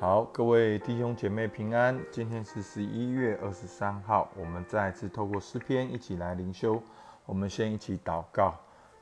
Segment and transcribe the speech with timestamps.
[0.00, 2.00] 好，各位弟兄姐妹平安。
[2.10, 6.82] 今天是十一月二十三号，我们再次透过诗篇一起来灵修。
[7.26, 8.54] 我们先一起祷告：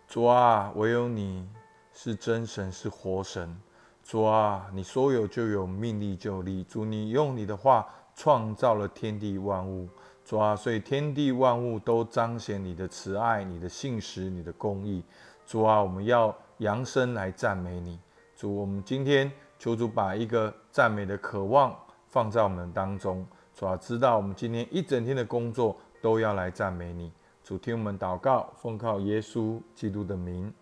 [0.08, 1.48] 主啊，唯有你
[1.92, 3.56] 是真神，是活神。
[4.03, 6.64] 主啊，你说有就有，命立就立。
[6.64, 7.86] 主，你用你的话
[8.16, 9.88] 创造了天地万物。
[10.24, 15.04] 主啊，所以天地万物都彰显你的慈爱、你的信实、你的公义。
[15.46, 18.00] 主啊，我们要扬声来赞美你。
[18.34, 19.30] 主，我们今天。
[19.59, 21.77] 求主把一个赞美的渴望
[22.07, 27.12] 放在我们当中，主要知道我们今天一整天的工作都要来赞美你。
[27.43, 30.53] 主听我们祷告，奉靠耶稣基督的名，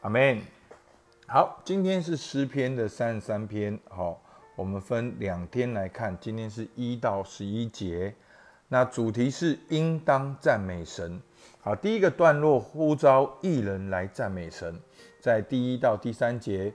[0.00, 0.40] 阿门。
[1.26, 4.20] 好，今天是诗篇的三十三篇，好，
[4.56, 8.14] 我们分两天来看，今天是一到十一节，
[8.68, 11.20] 那主题是应当赞美神。
[11.60, 14.78] 好，第一个段落呼召艺人来赞美神，
[15.20, 16.72] 在第一到第三节。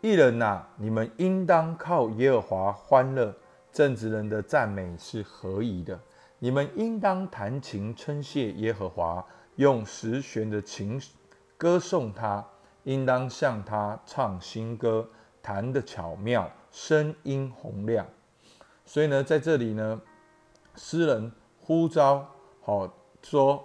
[0.00, 3.34] 艺人呐，你们应当靠耶和华欢乐。
[3.72, 5.98] 正直人的赞美是何宜的？
[6.38, 9.24] 你们应当弹琴称谢耶和华，
[9.56, 11.00] 用十弦的琴
[11.56, 12.44] 歌颂他，
[12.84, 15.08] 应当向他唱新歌，
[15.42, 18.06] 弹得巧妙，声音洪亮。
[18.84, 20.00] 所以呢，在这里呢，
[20.76, 22.26] 诗人呼召，
[22.62, 22.88] 好
[23.22, 23.64] 说，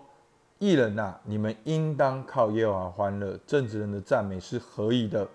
[0.58, 3.40] 艺人呐，你们应当靠耶和华欢乐。
[3.46, 5.28] 正直人的赞美是何宜的？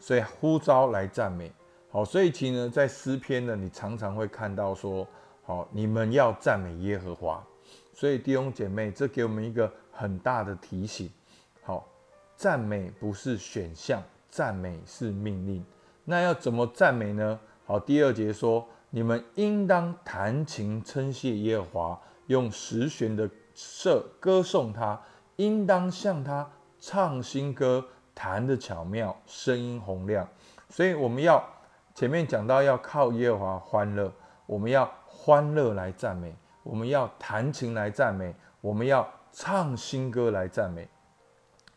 [0.00, 1.52] 所以呼召来赞美，
[1.90, 5.06] 好，所以其呢，在诗篇呢，你常常会看到说，
[5.44, 7.44] 好，你们要赞美耶和华。
[7.92, 11.10] 所以弟兄姐妹，这给我们一个很大的提醒，
[11.62, 11.84] 好，
[12.36, 15.64] 赞美不是选项，赞美是命令。
[16.04, 17.38] 那要怎么赞美呢？
[17.66, 25.02] 好，第二节说，你们应当弹琴称谢耶和华，用十弦的瑟歌颂他，
[25.36, 27.84] 应当向他唱新歌。
[28.18, 30.26] 弹的巧妙，声音洪亮，
[30.68, 31.40] 所以我们要
[31.94, 34.12] 前面讲到要靠耶和华欢乐，
[34.44, 40.88] 我们要欢乐来赞美，我们要弹琴来赞美，我们要唱新歌来赞美。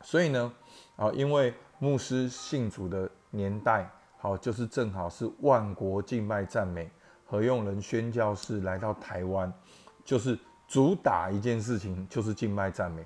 [0.02, 0.52] 所以呢，
[0.96, 6.90] 啊，因为牧师信主的年代，好，就是正好是万国敬拜赞美
[7.24, 9.54] 何用人宣教士来到台湾，
[10.04, 13.06] 就是主打一件事情，就是敬拜赞美。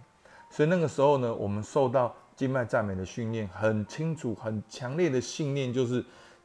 [0.50, 6.04] 所以那个时候呢，我们受到敬拜赞美的训练很清楚、很强烈的信念就是，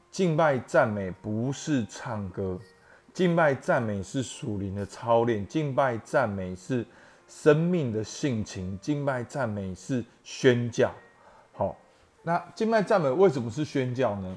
[0.09, 2.57] 敬拜赞美不是唱歌，
[3.13, 6.87] 敬拜赞美是属灵的操练，敬拜赞美是
[7.27, 10.93] 生命的性情，敬拜赞美是宣教。
[11.53, 11.77] 好，
[12.23, 14.37] 那敬拜赞美为什么是宣教呢？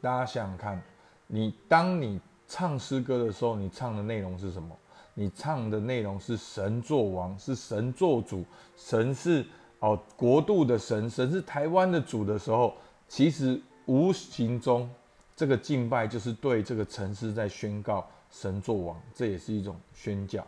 [0.00, 0.82] 大家想想看，
[1.28, 4.76] 你当你唱诗歌的时候，你唱的内容是什么？
[5.14, 8.44] 你唱的内容是神作王，是神作主，
[8.76, 9.46] 神是。
[9.80, 12.74] 哦，国度的神，神是台湾的主的时候，
[13.08, 14.88] 其实无形中
[15.36, 20.44] 这个敬拜就是对这个城市在宣告神作王，这也是一种宣教。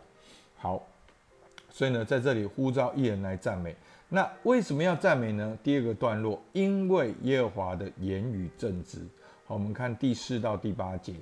[0.57, 0.81] 好，
[1.71, 3.75] 所以呢，在这里呼召一人来赞美。
[4.09, 5.57] 那为什么要赞美呢？
[5.63, 8.99] 第二个段落，因为耶和华的言语正直。
[9.45, 11.13] 好，我们看第四到第八节，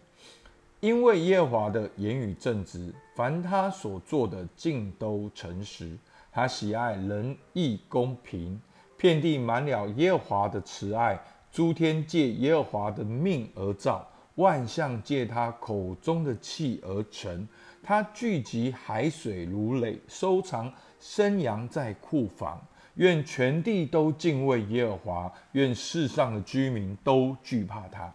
[0.79, 5.97] 因为耶和华的言语正直，凡他所做的尽都诚实。
[6.37, 8.61] 他喜爱仁义公平，
[8.95, 11.19] 遍地满了耶和华的慈爱，
[11.51, 17.47] 诸天借耶和华的命而造，万象借他口中的气而成。
[17.81, 22.63] 他聚集海水如垒，收藏生羊在库房。
[22.97, 28.13] 愿全地都敬畏耶和华，愿世上的居民都惧怕他。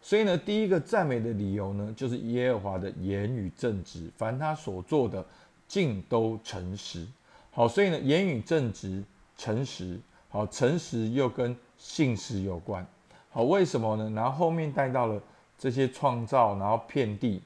[0.00, 5.22] 所以呢，第一个赞美的理由呢，就是耶和华的言语正直，凡他所做的
[5.68, 7.06] 尽都诚实。
[7.56, 9.00] 好，所以呢，言语正直、
[9.38, 12.84] 诚实，好，诚实又跟信实有关。
[13.30, 14.10] 好，为什么呢？
[14.10, 15.22] 然后后面带到了
[15.56, 17.40] 这些创造，然后遍地。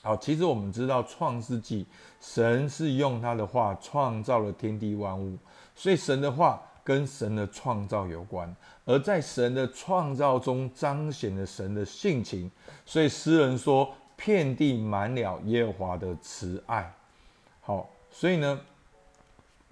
[0.00, 1.84] 好，其实我们知道创世纪，
[2.18, 5.36] 神是用他的话创造了天地万物，
[5.74, 8.56] 所以神的话跟神的创造有关。
[8.86, 12.50] 而在神的创造中彰显了神的性情，
[12.86, 16.90] 所以诗人说，遍地满了耶和华的慈爱。
[17.60, 18.58] 好，所以呢。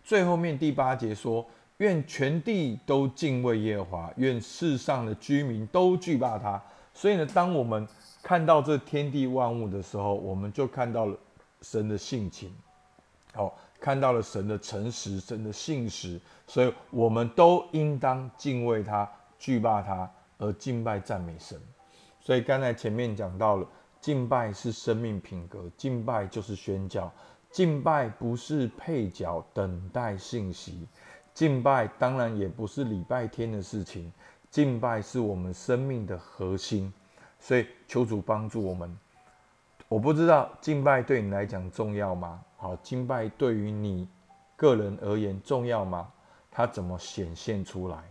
[0.05, 1.45] 最后面第八节说
[1.79, 6.62] ：“愿全地都敬畏耶和华，愿世上的居民都惧怕他。”
[6.93, 7.89] 所以呢，当我们
[8.23, 11.17] 看到这天地万物的时候，我们就看到了
[11.62, 12.53] 神的性情，
[13.33, 21.59] 好，看到了神的诚实、神的信实，所以我们都应当敬畏他、惧怕他，而敬拜赞美神。
[22.21, 23.67] 所以刚才前面讲到了，
[24.01, 27.11] 敬拜是生命品格，敬拜就是宣教。
[27.55, 30.89] 敬拜不是配角，等待信息。
[31.33, 34.12] 敬拜当然也不是礼拜天的事情。
[34.51, 36.93] 敬拜是我们生命的核心。
[37.39, 38.99] 所以求主帮助我们。
[39.87, 42.43] 我不知道敬拜对你来讲重要吗？
[42.56, 44.09] 好，敬拜对于你
[44.56, 46.11] 个人而言重要吗？
[46.51, 48.03] 它怎么显现出来？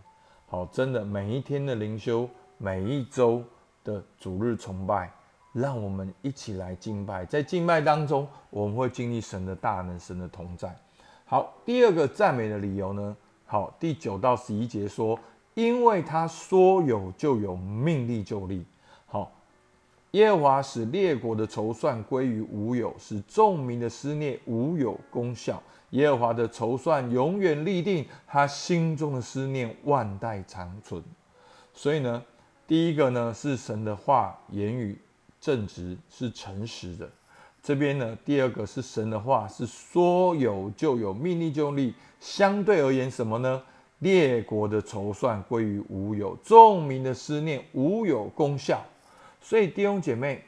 [0.46, 2.26] 好，真的每一天的灵修，
[2.56, 3.44] 每一周
[3.82, 5.12] 的主日崇拜，
[5.54, 7.24] 让我们一起来敬拜。
[7.24, 10.76] 在敬拜当中，我们会经历神的大能，神的同在。
[11.24, 13.16] 好，第二个赞美的理由呢？
[13.46, 15.18] 好，第九到十一节说，
[15.54, 18.66] 因为他说有就有，命立就立。
[19.06, 19.30] 好，
[20.10, 25.62] 耶和华使列国的筹算归于无有，使众民的思念无有功效。
[25.90, 31.00] 耶和华的筹算永远立定，他心中的思念万代长存。
[31.72, 32.20] 所以呢，
[32.66, 34.98] 第一个呢是神的话言语
[35.44, 37.06] 正直，是诚实的。
[37.62, 41.92] 这边呢，第二个是神的话，是说有就有，命令就立。
[42.18, 43.62] 相对而言，什么呢？
[43.98, 48.82] 列国的筹算归于无有，众民的思念无有功效。
[49.42, 50.42] 所以弟兄姐妹，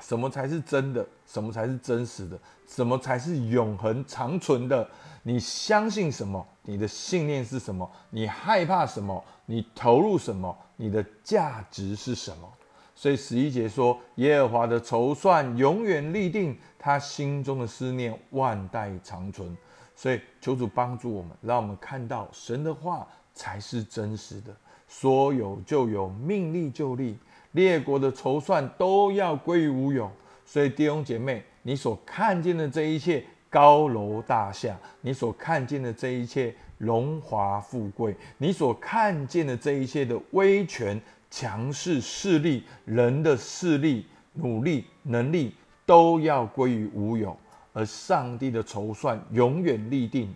[0.00, 1.06] 什么才是真的？
[1.26, 2.38] 什么才是真实的？
[2.66, 4.86] 什么才是永恒长存的？
[5.22, 6.46] 你相信什么？
[6.64, 7.90] 你的信念是什么？
[8.10, 9.24] 你害怕什么？
[9.46, 10.54] 你投入什么？
[10.76, 12.52] 你的价值是什么？
[13.00, 19.56] 所以十一节说，耶和华的筹算永远立定，他心中的思念万代长存。
[19.94, 24.52] 所以求主帮助我们，让我们看到神的话才是真实的，
[24.88, 27.16] 说有就有，命立就立，
[27.52, 30.10] 列国的筹算都要归于无有。
[30.44, 41.00] 所以弟兄姐妹，你所看见的这一切高楼大厦，你所看见的这一切荣华富贵，你所看见的这一切的威权。
[41.30, 45.54] 强势势力、人的势力、努力、能力
[45.84, 47.36] 都要归于无有，
[47.72, 50.34] 而上帝的筹算永远立定，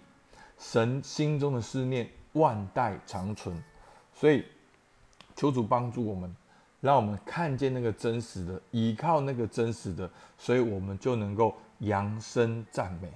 [0.59, 3.57] 神心中的思念万代长存。
[4.13, 4.45] 所以，
[5.35, 6.37] 求主帮助我们，
[6.81, 13.11] 让我们看见那个真实的，依靠那个真实的，所以我们就能够扬声赞美。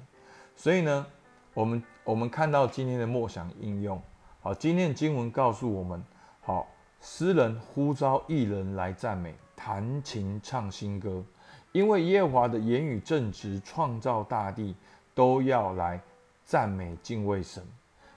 [0.56, 1.06] 所以呢，
[1.52, 4.00] 我们我们看到今天的默想应用，
[4.40, 6.02] 好，今天的经文告诉我们，
[6.40, 6.66] 好。
[7.00, 11.24] 诗人呼召艺人来赞美，弹琴唱新歌，
[11.72, 14.74] 因为耶华的言语正直，创造大地
[15.14, 16.00] 都要来
[16.44, 17.62] 赞美敬畏神。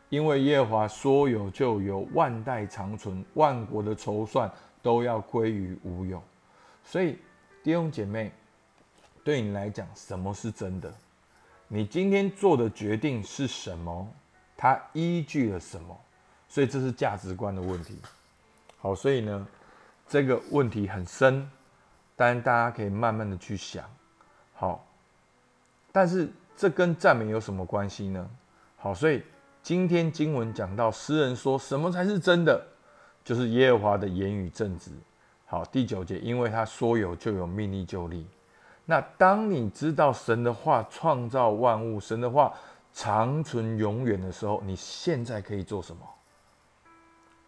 [0.09, 4.51] 因为耶华说有就有，万代长存，万国的筹算
[4.81, 6.19] 都要归于无有。
[6.83, 7.19] 所以
[7.63, 8.31] 弟兄姐妹，
[9.23, 10.91] 对你来讲，什么是真的？
[11.67, 14.11] 你今天做的决定是什么？
[14.57, 15.95] 它依据了什么？
[16.47, 17.99] 所以这是价值观的问题。
[18.81, 19.47] 好，所以呢，
[20.07, 21.49] 这个问题很深，
[22.15, 23.83] 但大家可以慢慢的去想。
[24.53, 24.85] 好，
[25.91, 28.29] 但是这跟赞美有什么关系呢？
[28.77, 29.21] 好，所以
[29.61, 32.65] 今天经文讲到，诗人说什么才是真的？
[33.23, 34.91] 就是耶和华的言语正直。
[35.45, 38.25] 好，第九节，因为他说有就有，命立就立。
[38.85, 42.53] 那当你知道神的话创造万物，神的话
[42.93, 46.01] 长存永远的时候，你现在可以做什么？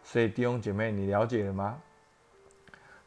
[0.03, 1.77] 所以弟兄姐妹，你了解了吗？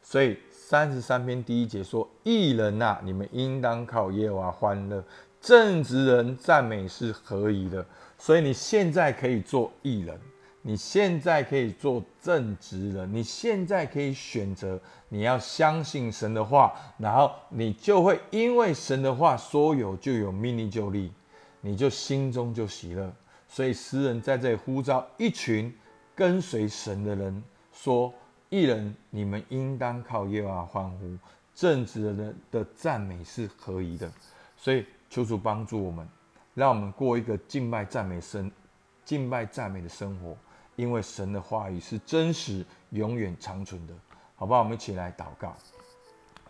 [0.01, 5.01] 所以三十三篇第一节说：“艺人呐，你们应当靠耶和华欢乐；
[5.41, 7.83] 正直人赞美是何宜的。”
[8.17, 10.19] 所以你现在可以做艺人，
[10.61, 21.11] 你现在可以做正直人，你现在可以选择你要相信神的话，然后你就会因为神的话说有就有，命令就立，
[21.61, 23.11] 你就心中就喜乐。
[23.47, 25.75] 所以诗人在这里呼召一群。
[26.15, 27.43] 跟随神的人
[27.73, 28.13] 说
[28.49, 31.17] ：“艺人，你们应当靠耶和华欢呼，
[31.53, 34.09] 正直的人的赞美是合宜的。”
[34.55, 36.07] 所以求主帮助我们，
[36.53, 38.49] 让我们过一个敬拜赞美神、
[39.03, 40.35] 敬拜赞美的生活。
[40.77, 43.93] 因为神的话语是真实、永远长存的，
[44.35, 44.59] 好不好？
[44.59, 45.55] 我们一起来祷告。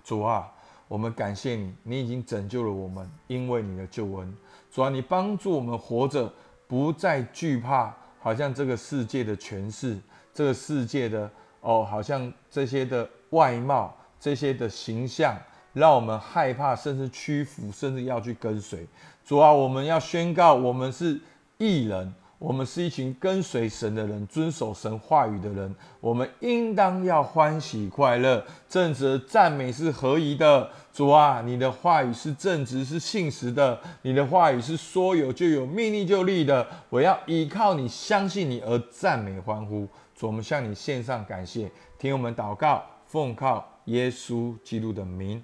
[0.04, 0.52] 主啊，
[0.88, 4.36] 我们感谢你，你已经拯救了我们，因为你的救恩。
[4.72, 6.34] 主啊，你帮助我们活着，
[6.68, 7.96] 不再惧怕。
[8.26, 9.96] 好像这个世界的诠释，
[10.34, 11.30] 这个世界的
[11.62, 15.38] 哦，好像这些的外貌，这些的形象，
[15.74, 18.84] 让我们害怕，甚至屈服，甚至要去跟随。
[19.24, 21.22] 主啊，我们要宣告，我们是
[21.60, 22.12] 艺人。
[22.38, 25.74] 我们是一群跟随神的人，遵守神话语的人。
[26.00, 30.70] 我们应当要欢喜快乐，正直赞美是合宜的。
[30.92, 33.80] 主啊，你的话语是正直，是信实的。
[34.02, 36.66] 你的话语是说有就有，命立就立的。
[36.90, 39.88] 我要依靠你，相信你而赞美欢呼。
[40.14, 45.42] 主，我们向你献上感谢，听我们祷告，奉靠耶稣基督的名，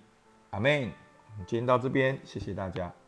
[0.51, 0.91] 阿门。
[1.48, 3.00] 今天到这边，谢谢大家。